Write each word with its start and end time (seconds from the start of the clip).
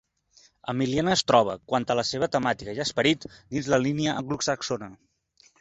Emiliana 0.71 1.11
es 1.15 1.21
troba, 1.31 1.53
quant 1.73 1.85
a 1.87 1.97
la 2.01 2.07
seva 2.13 2.31
temàtica 2.37 2.75
i 2.79 2.83
esperit, 2.87 3.31
dins 3.55 3.71
la 3.75 3.81
línia 3.87 4.19
anglosaxona. 4.23 4.93